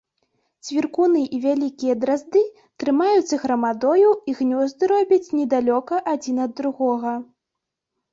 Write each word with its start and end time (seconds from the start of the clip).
Цвіркуны 0.67 1.19
і 1.37 1.41
вялікія 1.41 1.93
дразды 2.05 2.41
трымаюцца 2.83 3.35
грамадою 3.43 4.09
і 4.31 4.35
гнёзды 4.39 4.83
робяць 4.93 5.31
недалёка 5.41 5.95
адзін 6.15 6.37
ад 6.47 6.51
другога. 6.61 7.13